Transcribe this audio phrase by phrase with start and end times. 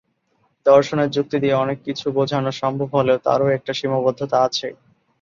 [0.65, 4.67] দর্শনের যুক্তি দিয়ে অনেক কিছু বোঝানো সম্ভব হলেও তারও একটা সীমাবদ্ধতা আছে।